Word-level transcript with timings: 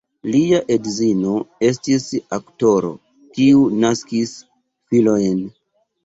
Lia 0.33 0.59
edzino 0.75 1.33
estis 1.67 2.07
aktoro, 2.37 2.89
kiu 3.35 3.59
naskis 3.83 4.31
filojn. 4.95 5.37